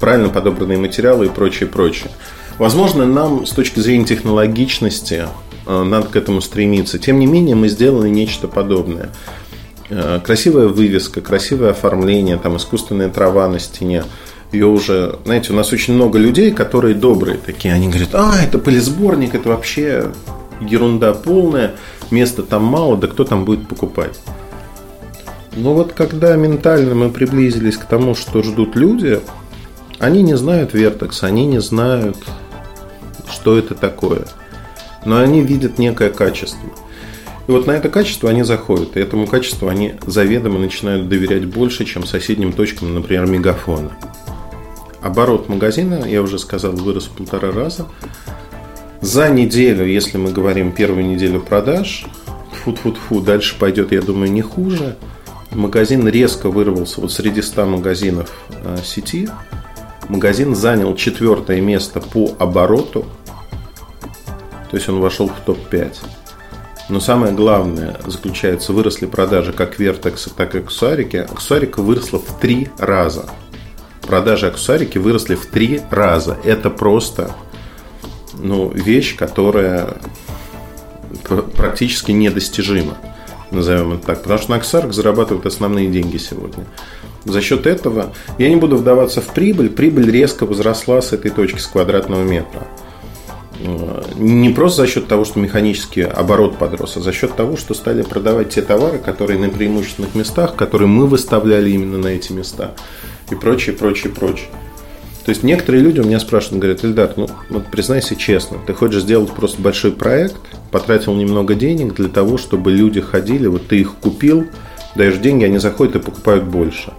правильно 0.00 0.30
подобранные 0.30 0.78
материалы 0.78 1.26
и 1.26 1.30
прочее, 1.30 1.68
прочее. 1.68 2.10
Возможно, 2.56 3.04
нам 3.04 3.44
с 3.44 3.50
точки 3.50 3.80
зрения 3.80 4.06
технологичности 4.06 5.26
надо 5.68 6.08
к 6.08 6.16
этому 6.16 6.40
стремиться. 6.40 6.98
Тем 6.98 7.18
не 7.18 7.26
менее, 7.26 7.54
мы 7.54 7.68
сделали 7.68 8.08
нечто 8.08 8.48
подобное. 8.48 9.10
Э, 9.90 10.20
красивая 10.24 10.68
вывеска, 10.68 11.20
красивое 11.20 11.70
оформление, 11.70 12.38
там 12.38 12.56
искусственная 12.56 13.10
трава 13.10 13.48
на 13.48 13.58
стене. 13.58 14.04
Ее 14.52 14.66
уже, 14.66 15.18
знаете, 15.24 15.52
у 15.52 15.56
нас 15.56 15.72
очень 15.72 15.94
много 15.94 16.18
людей, 16.18 16.52
которые 16.52 16.94
добрые 16.94 17.38
такие. 17.38 17.74
Они 17.74 17.88
говорят, 17.88 18.14
а, 18.14 18.34
это 18.42 18.58
пылесборник, 18.58 19.34
это 19.34 19.50
вообще 19.50 20.10
ерунда 20.60 21.12
полная, 21.12 21.74
места 22.10 22.42
там 22.42 22.64
мало, 22.64 22.96
да 22.96 23.06
кто 23.06 23.24
там 23.24 23.44
будет 23.44 23.68
покупать? 23.68 24.18
Но 25.54 25.74
вот 25.74 25.92
когда 25.92 26.34
ментально 26.36 26.94
мы 26.94 27.10
приблизились 27.10 27.76
к 27.76 27.84
тому, 27.84 28.14
что 28.14 28.42
ждут 28.42 28.74
люди, 28.74 29.20
они 29.98 30.22
не 30.22 30.36
знают 30.36 30.74
Vertex, 30.74 31.24
они 31.24 31.46
не 31.46 31.60
знают, 31.60 32.16
что 33.30 33.58
это 33.58 33.74
такое– 33.74 34.24
но 35.08 35.20
они 35.20 35.40
видят 35.40 35.78
некое 35.78 36.10
качество. 36.10 36.68
И 37.46 37.50
вот 37.50 37.66
на 37.66 37.70
это 37.70 37.88
качество 37.88 38.28
они 38.28 38.42
заходят, 38.42 38.94
и 38.94 39.00
этому 39.00 39.26
качеству 39.26 39.68
они 39.68 39.94
заведомо 40.06 40.58
начинают 40.58 41.08
доверять 41.08 41.46
больше, 41.46 41.86
чем 41.86 42.04
соседним 42.04 42.52
точкам, 42.52 42.94
например, 42.94 43.24
мегафона. 43.24 43.92
Оборот 45.00 45.48
магазина, 45.48 46.04
я 46.06 46.20
уже 46.20 46.38
сказал, 46.38 46.72
вырос 46.72 47.06
в 47.06 47.12
полтора 47.12 47.50
раза. 47.52 47.86
За 49.00 49.30
неделю, 49.30 49.86
если 49.86 50.18
мы 50.18 50.30
говорим 50.30 50.72
первую 50.72 51.06
неделю 51.06 51.40
продаж, 51.40 52.04
фу-фу-фу, 52.64 53.22
дальше 53.22 53.56
пойдет, 53.58 53.92
я 53.92 54.02
думаю, 54.02 54.30
не 54.30 54.42
хуже. 54.42 54.96
Магазин 55.52 56.06
резко 56.06 56.50
вырвался 56.50 57.00
вот 57.00 57.12
среди 57.12 57.40
100 57.40 57.64
магазинов 57.64 58.30
э, 58.50 58.76
сети. 58.84 59.26
Магазин 60.10 60.54
занял 60.54 60.94
четвертое 60.96 61.62
место 61.62 62.02
по 62.02 62.34
обороту 62.38 63.06
то 64.70 64.76
есть 64.76 64.88
он 64.88 65.00
вошел 65.00 65.28
в 65.28 65.40
топ-5. 65.44 65.96
Но 66.88 67.00
самое 67.00 67.34
главное 67.34 67.96
заключается, 68.06 68.72
выросли 68.72 69.06
продажи 69.06 69.52
как 69.52 69.78
Vertex, 69.78 70.30
так 70.34 70.54
и 70.54 70.58
аксессуарики. 70.58 71.16
Аксессуарика 71.16 71.82
выросла 71.82 72.18
в 72.18 72.38
три 72.40 72.68
раза. 72.78 73.28
Продажи 74.02 74.46
аксессуарики 74.46 74.96
выросли 74.96 75.34
в 75.34 75.46
три 75.46 75.82
раза. 75.90 76.38
Это 76.44 76.70
просто 76.70 77.32
ну, 78.38 78.70
вещь, 78.70 79.16
которая 79.16 79.98
практически 81.56 82.12
недостижима. 82.12 82.96
Назовем 83.50 83.94
это 83.94 84.06
так. 84.06 84.22
Потому 84.22 84.40
что 84.40 84.50
на 84.50 84.56
аксессуарах 84.56 84.94
зарабатывают 84.94 85.44
основные 85.44 85.88
деньги 85.88 86.16
сегодня. 86.16 86.64
За 87.26 87.42
счет 87.42 87.66
этого 87.66 88.14
я 88.38 88.48
не 88.48 88.56
буду 88.56 88.78
вдаваться 88.78 89.20
в 89.20 89.26
прибыль. 89.26 89.68
Прибыль 89.68 90.10
резко 90.10 90.46
возросла 90.46 91.02
с 91.02 91.12
этой 91.12 91.30
точки, 91.30 91.58
с 91.58 91.66
квадратного 91.66 92.22
метра 92.22 92.66
не 93.58 94.50
просто 94.50 94.82
за 94.82 94.88
счет 94.88 95.08
того, 95.08 95.24
что 95.24 95.40
механический 95.40 96.02
оборот 96.02 96.58
подрос, 96.58 96.96
а 96.96 97.00
за 97.00 97.12
счет 97.12 97.34
того, 97.34 97.56
что 97.56 97.74
стали 97.74 98.02
продавать 98.02 98.50
те 98.50 98.62
товары, 98.62 98.98
которые 98.98 99.38
на 99.38 99.48
преимущественных 99.48 100.14
местах, 100.14 100.54
которые 100.54 100.88
мы 100.88 101.06
выставляли 101.06 101.70
именно 101.70 101.98
на 101.98 102.08
эти 102.08 102.32
места 102.32 102.74
и 103.30 103.34
прочее, 103.34 103.74
прочее, 103.74 104.12
прочее. 104.12 104.48
То 105.24 105.30
есть 105.30 105.42
некоторые 105.42 105.82
люди 105.82 106.00
у 106.00 106.04
меня 106.04 106.20
спрашивают, 106.20 106.62
говорят, 106.62 106.84
Ильдар, 106.84 107.12
ну 107.16 107.28
вот 107.50 107.66
признайся 107.66 108.16
честно, 108.16 108.58
ты 108.66 108.72
хочешь 108.72 109.02
сделать 109.02 109.30
просто 109.30 109.60
большой 109.60 109.92
проект, 109.92 110.36
потратил 110.70 111.14
немного 111.14 111.54
денег 111.54 111.94
для 111.94 112.08
того, 112.08 112.38
чтобы 112.38 112.70
люди 112.70 113.00
ходили, 113.00 113.46
вот 113.46 113.66
ты 113.66 113.80
их 113.80 113.96
купил, 113.96 114.46
даешь 114.94 115.18
деньги, 115.18 115.44
они 115.44 115.58
заходят 115.58 115.96
и 115.96 115.98
покупают 115.98 116.44
больше, 116.44 116.94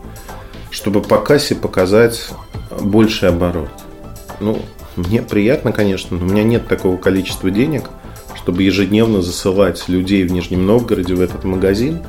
чтобы 0.70 1.02
по 1.02 1.18
кассе 1.18 1.56
показать 1.56 2.30
больший 2.80 3.30
оборот. 3.30 3.70
Ну, 4.40 4.60
мне 5.00 5.22
приятно, 5.22 5.72
конечно, 5.72 6.18
но 6.18 6.26
у 6.26 6.30
меня 6.30 6.44
нет 6.44 6.68
такого 6.68 6.98
количества 6.98 7.50
денег, 7.50 7.90
чтобы 8.36 8.64
ежедневно 8.64 9.22
засылать 9.22 9.88
людей 9.88 10.24
в 10.24 10.32
Нижнем 10.32 10.66
Новгороде 10.66 11.16
в 11.16 11.22
этот 11.22 11.46
магазин 11.46 12.00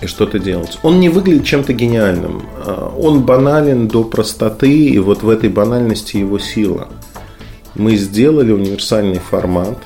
и 0.00 0.06
что-то 0.06 0.38
делать. 0.38 0.78
Он 0.82 0.98
не 0.98 1.08
выглядит 1.08 1.44
чем-то 1.44 1.72
гениальным. 1.72 2.42
А, 2.56 2.94
он 2.98 3.24
банален 3.24 3.88
до 3.88 4.02
простоты, 4.04 4.70
и 4.70 4.98
вот 4.98 5.22
в 5.22 5.28
этой 5.28 5.50
банальности 5.50 6.16
его 6.16 6.38
сила. 6.38 6.88
Мы 7.74 7.96
сделали 7.96 8.52
универсальный 8.52 9.18
формат. 9.18 9.78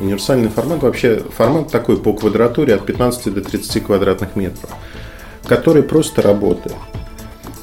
Универсальный 0.00 0.48
формат 0.48 0.82
вообще 0.82 1.22
формат 1.36 1.70
такой 1.70 1.98
по 1.98 2.12
квадратуре 2.12 2.74
от 2.74 2.84
15 2.84 3.34
до 3.34 3.42
30 3.42 3.84
квадратных 3.84 4.34
метров, 4.34 4.70
который 5.44 5.82
просто 5.82 6.22
работает. 6.22 6.76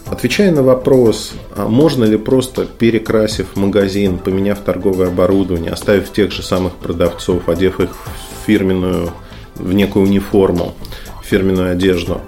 Отвечая 0.08 0.52
на 0.52 0.62
вопрос, 0.62 1.34
а 1.56 1.68
можно 1.68 2.04
ли 2.04 2.18
просто 2.18 2.66
перекрасив 2.66 3.56
магазин, 3.56 4.20
поменяв 4.20 4.60
торговое 4.60 5.08
оборудование, 5.08 5.72
оставив 5.72 6.12
тех 6.12 6.32
же 6.32 6.44
самых 6.44 6.76
продавцов, 6.76 7.50
одев 7.50 7.80
их 7.80 7.90
в 7.90 8.46
фирменную, 8.46 9.10
в 9.56 9.74
некую 9.74 10.06
униформу, 10.06 10.76
фирменную 11.24 11.72
одежду, 11.72 12.22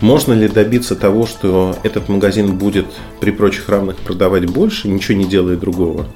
можно 0.00 0.32
ли 0.32 0.48
добиться 0.48 0.96
того, 0.96 1.26
что 1.26 1.76
этот 1.82 2.08
магазин 2.08 2.56
будет 2.56 2.86
при 3.20 3.30
прочих 3.32 3.68
равных 3.68 3.98
продавать 3.98 4.46
больше, 4.46 4.88
ничего 4.88 5.18
не 5.18 5.26
делая 5.26 5.56
другого? 5.56 6.06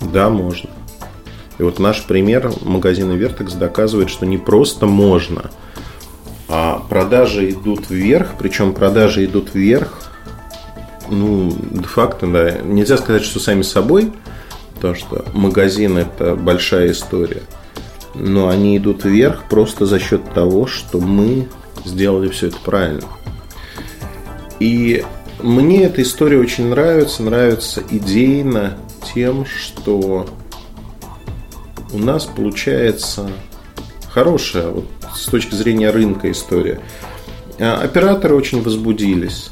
Да, 0.00 0.30
можно. 0.30 0.70
И 1.58 1.62
вот 1.62 1.78
наш 1.78 2.02
пример 2.04 2.50
магазина 2.62 3.12
Vertex 3.12 3.56
доказывает, 3.58 4.08
что 4.08 4.24
не 4.24 4.38
просто 4.38 4.86
можно– 4.86 5.50
а 6.52 6.82
продажи 6.88 7.50
идут 7.50 7.90
вверх, 7.90 8.34
причем 8.36 8.74
продажи 8.74 9.24
идут 9.24 9.54
вверх, 9.54 10.10
ну, 11.08 11.56
де-факто, 11.70 12.26
да, 12.26 12.58
нельзя 12.62 12.96
сказать, 12.96 13.22
что 13.22 13.38
сами 13.38 13.62
собой, 13.62 14.12
потому 14.74 14.96
что 14.96 15.24
магазин 15.32 15.96
это 15.96 16.34
большая 16.34 16.90
история, 16.90 17.42
но 18.16 18.48
они 18.48 18.76
идут 18.78 19.04
вверх 19.04 19.44
просто 19.48 19.86
за 19.86 20.00
счет 20.00 20.34
того, 20.34 20.66
что 20.66 20.98
мы 20.98 21.48
сделали 21.84 22.28
все 22.28 22.48
это 22.48 22.56
правильно. 22.64 23.06
И 24.58 25.04
мне 25.40 25.84
эта 25.84 26.02
история 26.02 26.38
очень 26.38 26.66
нравится, 26.66 27.22
нравится 27.22 27.80
идейно 27.88 28.76
тем, 29.14 29.46
что 29.46 30.26
у 31.92 31.98
нас 31.98 32.26
получается 32.26 33.30
хорошая 34.12 34.68
вот, 34.70 34.86
с 35.14 35.26
точки 35.26 35.54
зрения 35.54 35.90
рынка 35.90 36.30
история. 36.30 36.80
А 37.58 37.80
операторы 37.82 38.34
очень 38.34 38.62
возбудились. 38.62 39.50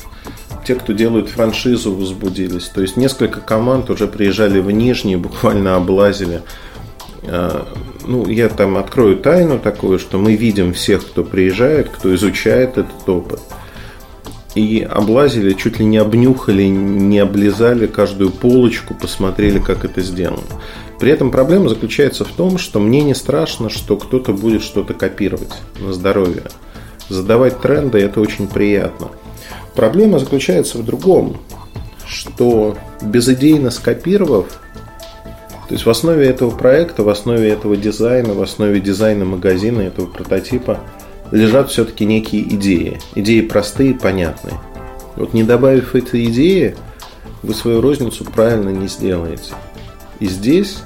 Те, 0.67 0.75
кто 0.75 0.93
делают 0.93 1.29
франшизу, 1.29 1.95
возбудились. 1.95 2.65
То 2.65 2.83
есть 2.83 2.97
несколько 2.97 3.41
команд 3.41 3.91
уже 3.91 4.07
приезжали 4.07 4.61
в 4.61 4.71
Нижний, 4.71 5.17
буквально 5.17 5.77
облазили. 5.77 6.43
А, 7.25 7.67
ну, 8.07 8.27
я 8.29 8.49
там 8.49 8.77
открою 8.77 9.17
тайну 9.17 9.59
такую, 9.59 9.99
что 9.99 10.19
мы 10.19 10.37
видим 10.37 10.73
всех, 10.73 11.07
кто 11.07 11.25
приезжает, 11.25 11.89
кто 11.89 12.15
изучает 12.15 12.79
этот 12.79 13.09
опыт– 13.09 13.41
и 14.55 14.87
облазили, 14.89 15.53
чуть 15.53 15.79
ли 15.79 15.85
не 15.85 15.99
обнюхали, 15.99 16.65
не 16.65 17.19
облизали 17.19 17.87
каждую 17.87 18.31
полочку, 18.31 18.95
посмотрели, 18.95 19.59
как 19.59 19.85
это 19.85 20.01
сделано. 20.01 20.43
При 20.99 21.13
этом 21.13 21.31
проблема 21.31 21.69
заключается 21.69 22.25
в 22.25 22.29
том, 22.29 22.59
что 22.59 22.81
мне 22.81 23.03
не 23.03 23.15
страшно, 23.15 23.71
что 23.71 23.97
кто-то 23.97 24.33
будет 24.33 24.63
что-то 24.63 24.95
копировать 24.95 25.53
на 25.79 25.93
здоровье. 25.93 26.45
Задавать 27.09 27.61
тренды– 27.61 27.99
это 28.01 28.21
очень 28.21 28.49
приятно. 28.49 29.09
Проблема 29.75 30.19
заключается 30.19 30.79
в 30.79 30.85
другом, 30.85 31.37
что 32.07 32.77
безыдейно 33.01 33.71
скопировав, 33.71 34.61
то 35.69 35.75
есть 35.75 35.85
в 35.85 35.91
основе 35.91 36.27
этого 36.27 36.51
проекта, 36.51 37.03
в 37.03 37.11
основе 37.11 37.51
этого 37.51 37.77
дизайна, 37.77 38.33
в 38.33 38.41
основе 38.41 38.81
дизайна 38.81 39.27
магазина, 39.27 39.83
этого 39.83 40.07
прототипа– 40.07 40.81
лежат 41.31 41.71
все-таки 41.71 42.05
некие 42.05 42.43
идеи. 42.55 43.01
Идеи 43.15 43.43
простые, 43.43 43.95
понятные. 43.95 44.55
Вот 45.17 45.35
не 45.35 45.43
добавив 45.43 45.95
эти 45.95 46.25
идеи, 46.27 46.77
вы 47.43 47.55
свою 47.55 47.81
розницу 47.81 48.25
правильно 48.25 48.71
не 48.71 48.89
сделаете. 48.89 49.55
И 50.21 50.27
здесь 50.27 50.79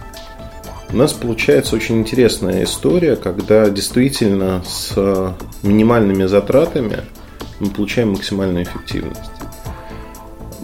у 0.91 0.97
нас 0.97 1.13
получается 1.13 1.75
очень 1.77 1.99
интересная 1.99 2.65
история, 2.65 3.17
когда 3.17 3.69
действительно 3.71 4.63
с 4.67 5.35
минимальными 5.63 6.25
затратами 6.25 6.99
мы 7.61 7.71
получаем 7.71 8.11
максимальную 8.11 8.65
эффективность. 8.65 9.31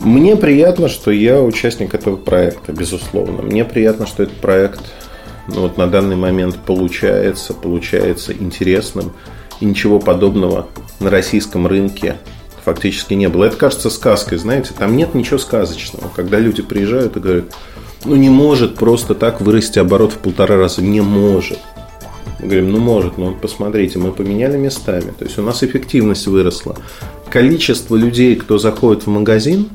Мне 0.00 0.36
приятно, 0.36 0.88
что 0.88 1.10
я 1.10 1.40
участник 1.40 1.94
этого 1.94 2.16
проекта, 2.16 2.72
безусловно. 2.72 3.42
Мне 3.42 3.64
приятно, 3.64 4.06
что 4.06 4.22
этот 4.22 4.36
проект 4.36 4.80
ну, 5.48 5.62
вот 5.62 5.78
на 5.78 5.86
данный 5.86 6.16
момент 6.16 6.56
получается, 6.64 7.54
получается 7.54 8.32
интересным 8.32 9.12
и 9.60 9.64
ничего 9.64 9.98
подобного 9.98 10.68
на 11.00 11.10
российском 11.10 11.66
рынке 11.66 12.16
фактически 12.64 13.14
не 13.14 13.28
было. 13.28 13.44
Это 13.44 13.56
кажется 13.56 13.90
сказкой, 13.90 14.38
знаете, 14.38 14.72
там 14.76 14.96
нет 14.96 15.14
ничего 15.14 15.38
сказочного. 15.38 16.10
Когда 16.14 16.38
люди 16.38 16.62
приезжают 16.62 17.16
и 17.16 17.20
говорят, 17.20 17.44
ну 18.04 18.16
не 18.16 18.30
может 18.30 18.76
просто 18.76 19.14
так 19.14 19.40
вырасти 19.40 19.78
оборот 19.78 20.12
в 20.12 20.18
полтора 20.18 20.56
раза. 20.56 20.82
Не 20.82 21.00
может. 21.00 21.58
Мы 22.40 22.46
говорим, 22.46 22.72
ну 22.72 22.78
может, 22.78 23.18
но 23.18 23.32
посмотрите, 23.32 23.98
мы 23.98 24.12
поменяли 24.12 24.56
местами. 24.56 25.12
То 25.18 25.24
есть 25.24 25.38
у 25.38 25.42
нас 25.42 25.62
эффективность 25.62 26.26
выросла. 26.26 26.76
Количество 27.30 27.96
людей, 27.96 28.36
кто 28.36 28.58
заходит 28.58 29.06
в 29.06 29.08
магазин, 29.08 29.68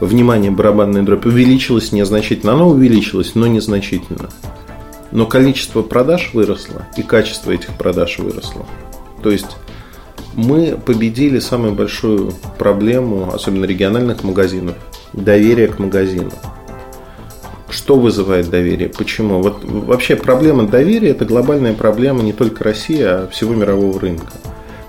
внимание, 0.00 0.50
барабанная 0.50 1.02
дробь 1.02 1.26
увеличилось 1.26 1.92
незначительно. 1.92 2.52
Оно 2.52 2.68
увеличилось, 2.68 3.34
но 3.34 3.46
незначительно. 3.46 4.30
Но 5.10 5.26
количество 5.26 5.82
продаж 5.82 6.30
выросло, 6.34 6.86
и 6.96 7.02
качество 7.02 7.50
этих 7.50 7.70
продаж 7.74 8.18
выросло. 8.18 8.66
То 9.22 9.30
есть 9.30 9.56
мы 10.34 10.78
победили 10.84 11.38
самую 11.38 11.72
большую 11.72 12.32
проблему, 12.58 13.32
особенно 13.32 13.64
региональных 13.64 14.22
магазинов, 14.24 14.76
доверие 15.12 15.68
к 15.68 15.78
магазину. 15.78 16.30
Что 17.68 17.96
вызывает 17.96 18.50
доверие? 18.50 18.88
Почему? 18.88 19.42
Вот 19.42 19.62
вообще 19.64 20.16
проблема 20.16 20.66
доверия– 20.66 21.10
это 21.10 21.24
глобальная 21.24 21.72
проблема 21.72 22.22
не 22.22 22.32
только 22.32 22.64
России, 22.64 23.00
а 23.00 23.28
всего 23.28 23.54
мирового 23.54 23.98
рынка. 24.00 24.32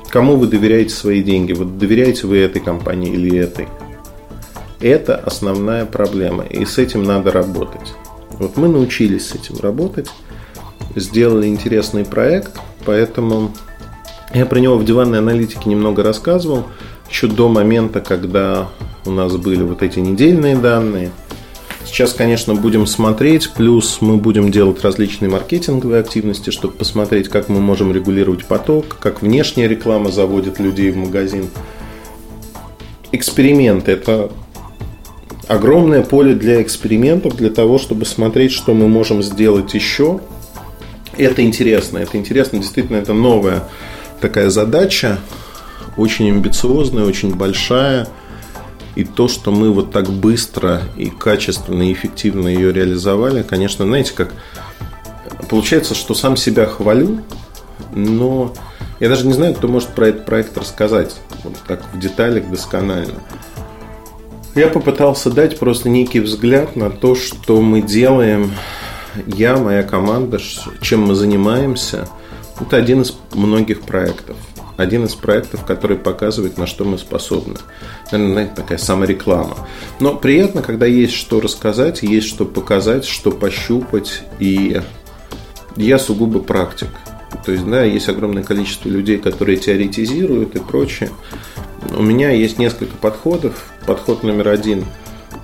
Кому 0.09 0.35
вы 0.35 0.47
доверяете 0.47 0.93
свои 0.93 1.21
деньги? 1.23 1.53
Вот 1.53 1.77
доверяете 1.77 2.27
вы 2.27 2.39
этой 2.39 2.61
компании 2.61 3.13
или 3.13 3.37
этой? 3.37 3.67
Это 4.79 5.15
основная 5.15 5.85
проблема, 5.85 6.43
и 6.43 6.65
с 6.65 6.79
этим 6.79 7.03
надо 7.03 7.31
работать. 7.31 7.93
Вот 8.31 8.57
мы 8.57 8.67
научились 8.67 9.27
с 9.27 9.35
этим 9.35 9.59
работать, 9.59 10.09
сделали 10.95 11.45
интересный 11.47 12.03
проект, 12.03 12.59
поэтому 12.83 13.51
я 14.33 14.45
про 14.45 14.59
него 14.59 14.77
в 14.77 14.85
диванной 14.85 15.19
аналитике 15.19 15.69
немного 15.69 16.03
рассказывал, 16.03 16.65
еще 17.09 17.27
до 17.27 17.49
момента, 17.49 17.99
когда 17.99 18.69
у 19.05 19.11
нас 19.11 19.35
были 19.35 19.63
вот 19.63 19.83
эти 19.83 19.99
недельные 19.99 20.55
данные. 20.55 21.11
Сейчас, 21.85 22.13
конечно, 22.13 22.55
будем 22.55 22.85
смотреть, 22.87 23.51
плюс 23.51 23.97
мы 24.01 24.17
будем 24.17 24.51
делать 24.51 24.81
различные 24.81 25.29
маркетинговые 25.29 25.99
активности, 25.99 26.51
чтобы 26.51 26.75
посмотреть, 26.75 27.27
как 27.27 27.49
мы 27.49 27.59
можем 27.59 27.91
регулировать 27.91 28.45
поток, 28.45 28.97
как 28.99 29.21
внешняя 29.21 29.67
реклама 29.67 30.11
заводит 30.11 30.59
людей 30.59 30.91
в 30.91 30.97
магазин. 30.97 31.49
Эксперимент– 33.11 33.87
это 33.89 34.31
огромное 35.47 36.01
поле 36.01 36.33
для 36.33 36.61
экспериментов, 36.61 37.35
для 37.35 37.49
того, 37.49 37.77
чтобы 37.77 38.05
смотреть, 38.05 38.51
что 38.53 38.73
мы 38.73 38.87
можем 38.87 39.21
сделать 39.21 39.73
еще. 39.73 40.21
Это 41.17 41.41
интересно, 41.41 41.97
это 41.97 42.17
интересно, 42.17 42.59
действительно, 42.59 42.97
это 42.97 43.13
новое 43.13 43.63
такая 44.21 44.49
задача, 44.49 45.19
очень 45.97 46.29
амбициозная, 46.29 47.03
очень 47.03 47.35
большая. 47.35 48.07
И 48.95 49.03
то, 49.03 49.27
что 49.27 49.51
мы 49.51 49.71
вот 49.71 49.91
так 49.91 50.09
быстро 50.09 50.81
и 50.97 51.09
качественно 51.09 51.83
и 51.83 51.93
эффективно 51.93 52.47
ее 52.47 52.73
реализовали, 52.73 53.41
конечно, 53.41 53.85
знаете, 53.85 54.13
как 54.13 54.33
получается, 55.49 55.95
что 55.95 56.13
сам 56.13 56.35
себя 56.35 56.65
хвалю, 56.65 57.21
но 57.95 58.53
я 58.99 59.07
даже 59.07 59.25
не 59.25 59.33
знаю, 59.33 59.55
кто 59.55 59.69
может 59.69 59.89
про 59.89 60.09
этот 60.09 60.25
проект 60.25 60.57
рассказать 60.57 61.15
вот 61.43 61.55
так 61.67 61.81
в 61.93 61.99
деталях 61.99 62.49
досконально. 62.49 63.19
Я 64.55 64.67
попытался 64.67 65.29
дать 65.29 65.57
просто 65.57 65.87
некий 65.87 66.19
взгляд 66.19 66.75
на 66.75 66.89
то, 66.89 67.15
что 67.15 67.61
мы 67.61 67.81
делаем, 67.81 68.51
я, 69.25 69.55
моя 69.55 69.83
команда, 69.83 70.37
чем 70.81 71.03
мы 71.03 71.15
занимаемся– 71.15 72.09
это 72.61 72.77
один 72.77 73.01
из 73.01 73.13
многих 73.33 73.81
проектов. 73.81 74.37
Один 74.77 75.05
из 75.05 75.13
проектов, 75.15 75.65
который 75.65 75.97
показывает, 75.97 76.57
на 76.57 76.65
что 76.65 76.85
мы 76.85 76.97
способны. 76.97 77.57
Наверное, 78.11 78.33
знаете, 78.33 78.53
такая 78.55 78.77
самореклама. 78.77 79.67
Но 79.99 80.15
приятно, 80.15 80.61
когда 80.61 80.85
есть 80.85 81.13
что 81.13 81.39
рассказать, 81.39 82.01
есть 82.01 82.27
что 82.27 82.45
показать, 82.45 83.05
что 83.05 83.31
пощупать. 83.31 84.23
И 84.39 84.81
я 85.75 85.99
сугубо 85.99 86.39
практик. 86.39 86.89
То 87.45 87.51
есть, 87.51 87.65
да, 87.65 87.83
есть 87.83 88.09
огромное 88.09 88.43
количество 88.43 88.89
людей, 88.89 89.17
которые 89.17 89.57
теоретизируют 89.57 90.55
и 90.55 90.59
прочее. 90.59 91.09
У 91.95 92.01
меня 92.01 92.31
есть 92.31 92.57
несколько 92.57 92.95
подходов. 92.95 93.65
Подход 93.85 94.23
номер 94.23 94.49
один 94.49 94.85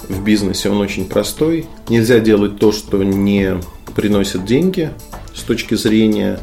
в 0.08 0.24
бизнесе, 0.24 0.70
он 0.70 0.80
очень 0.80 1.08
простой. 1.08 1.68
Нельзя 1.90 2.20
делать 2.20 2.60
то, 2.60 2.72
что 2.72 3.04
не 3.04 3.58
приносит 3.96 4.46
деньги 4.46 4.92
с 5.34 5.42
точки 5.42 5.76
зрения 5.76 6.40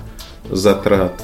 затрат. 0.51 1.23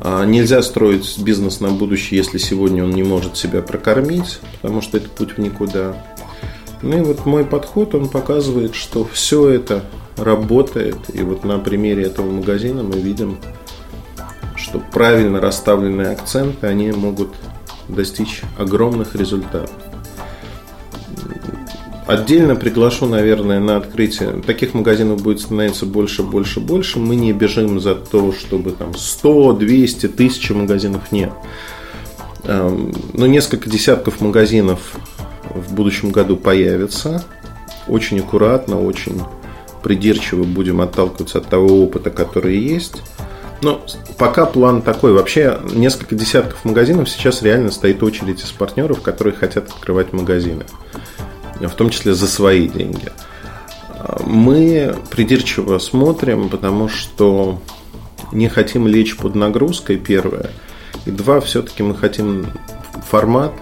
А 0.00 0.24
нельзя 0.24 0.62
строить 0.62 1.18
бизнес 1.18 1.60
на 1.60 1.68
будущее, 1.68 2.18
если 2.18 2.38
сегодня 2.38 2.82
он 2.82 2.90
не 2.90 3.04
может 3.04 3.36
себя 3.36 3.62
прокормить, 3.62 4.40
потому 4.60 4.80
что 4.80 4.96
это 4.96 5.08
путь 5.08 5.36
в 5.36 5.38
никуда. 5.38 5.94
Ну 6.82 6.98
и 6.98 7.00
вот 7.00 7.24
мой 7.24 7.44
подход, 7.44 7.94
он 7.94 8.08
показывает, 8.08 8.74
что 8.74 9.04
все 9.04 9.48
это 9.48 9.84
работает. 10.16 10.96
И 11.14 11.22
вот 11.22 11.44
на 11.44 11.58
примере 11.58 12.02
этого 12.02 12.30
магазина 12.30 12.82
мы 12.82 12.98
видим, 12.98 13.38
что 14.56 14.80
правильно 14.80 15.40
расставленные 15.40 16.08
акценты, 16.08 16.66
они 16.66 16.90
могут 16.90 17.30
достичь 17.88 18.42
огромных 18.58 19.14
результатов. 19.14 19.70
Отдельно 22.06 22.56
приглашу, 22.56 23.06
наверное, 23.06 23.60
на 23.60 23.76
открытие. 23.76 24.42
Таких 24.44 24.74
магазинов 24.74 25.22
будет 25.22 25.40
становиться 25.40 25.86
больше, 25.86 26.24
больше, 26.24 26.58
больше. 26.58 26.98
Мы 26.98 27.14
не 27.14 27.32
бежим 27.32 27.78
за 27.80 27.94
то, 27.94 28.32
чтобы 28.32 28.72
там 28.72 28.94
100, 28.94 29.52
200, 29.52 30.08
тысячи 30.08 30.52
магазинов 30.52 31.12
нет. 31.12 31.32
Эм, 32.44 32.92
но 33.12 33.26
несколько 33.26 33.70
десятков 33.70 34.20
магазинов 34.20 34.80
в 35.54 35.74
будущем 35.74 36.10
году 36.10 36.36
появится. 36.36 37.24
Очень 37.86 38.18
аккуратно, 38.18 38.80
очень 38.80 39.22
придирчиво 39.84 40.42
будем 40.42 40.80
отталкиваться 40.80 41.38
от 41.38 41.46
того 41.46 41.84
опыта, 41.84 42.10
который 42.10 42.58
есть. 42.58 43.02
Но 43.62 43.80
пока 44.18 44.44
план 44.46 44.82
такой. 44.82 45.12
Вообще, 45.12 45.60
несколько 45.72 46.16
десятков 46.16 46.64
магазинов 46.64 47.08
сейчас 47.08 47.42
реально 47.42 47.70
стоит 47.70 48.02
очередь 48.02 48.42
из 48.42 48.50
партнеров, 48.50 49.02
которые 49.02 49.36
хотят 49.36 49.68
открывать 49.68 50.12
магазины 50.12 50.64
в 51.68 51.74
том 51.74 51.90
числе 51.90 52.14
за 52.14 52.26
свои 52.26 52.68
деньги. 52.68 53.10
Мы 54.26 54.96
придирчиво 55.10 55.78
смотрим, 55.78 56.48
потому 56.48 56.88
что 56.88 57.60
не 58.32 58.48
хотим 58.48 58.86
лечь 58.86 59.16
под 59.16 59.34
нагрузкой, 59.34 59.96
первое. 59.96 60.50
И 61.06 61.10
два, 61.10 61.40
все-таки 61.40 61.82
мы 61.82 61.94
хотим 61.94 62.46
формат 63.08 63.52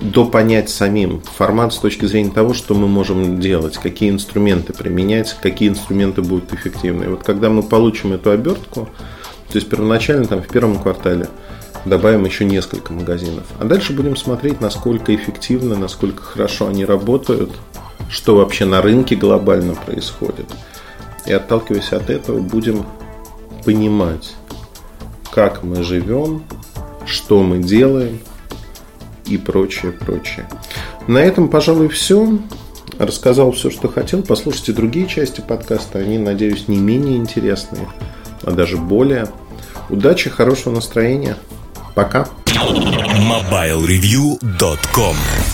допонять 0.00 0.70
самим 0.70 1.20
формат 1.20 1.72
с 1.72 1.78
точки 1.78 2.04
зрения 2.04 2.30
того, 2.30 2.54
что 2.54 2.74
мы 2.74 2.86
можем 2.86 3.40
делать, 3.40 3.78
какие 3.78 4.10
инструменты 4.10 4.72
применять, 4.72 5.36
какие 5.40 5.68
инструменты 5.68 6.22
будут 6.22 6.52
эффективны. 6.52 7.04
И 7.04 7.08
вот 7.08 7.24
когда 7.24 7.50
мы 7.50 7.62
получим 7.62 8.12
эту 8.12 8.30
обертку, 8.30 8.88
то 9.48 9.56
есть 9.56 9.68
первоначально 9.68 10.26
там 10.26 10.42
в 10.42 10.48
первом 10.48 10.80
квартале 10.80 11.28
добавим 11.88 12.24
еще 12.24 12.44
несколько 12.44 12.92
магазинов. 12.92 13.44
А 13.58 13.64
дальше 13.64 13.92
будем 13.92 14.16
смотреть, 14.16 14.60
насколько 14.60 15.14
эффективно, 15.14 15.76
насколько 15.76 16.22
хорошо 16.22 16.68
они 16.68 16.84
работают, 16.84 17.50
что 18.10 18.36
вообще 18.36 18.64
на 18.64 18.80
рынке 18.80 19.16
глобально 19.16 19.74
происходит. 19.74 20.46
И 21.26 21.32
отталкиваясь 21.32 21.92
от 21.92 22.10
этого, 22.10 22.40
будем 22.40 22.86
понимать, 23.64 24.34
как 25.30 25.62
мы 25.62 25.82
живем, 25.82 26.44
что 27.04 27.42
мы 27.42 27.58
делаем 27.58 28.20
и 29.26 29.36
прочее, 29.36 29.92
прочее. 29.92 30.48
На 31.06 31.18
этом, 31.18 31.48
пожалуй, 31.48 31.88
все. 31.88 32.38
Рассказал 32.98 33.52
все, 33.52 33.70
что 33.70 33.88
хотел. 33.88 34.22
Послушайте 34.22 34.72
другие 34.72 35.06
части 35.06 35.40
подкаста. 35.40 35.98
Они, 35.98 36.18
надеюсь, 36.18 36.66
не 36.68 36.78
менее 36.78 37.16
интересные, 37.16 37.86
а 38.42 38.50
даже 38.50 38.76
более. 38.76 39.28
Удачи, 39.88 40.30
хорошего 40.30 40.74
настроения. 40.74 41.36
Пока. 41.98 42.30
MobileReview.com 43.18 45.48